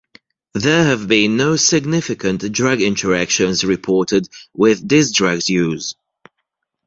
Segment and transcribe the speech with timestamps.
[0.55, 5.93] There have been no significant drug interactions reported with this drug's use.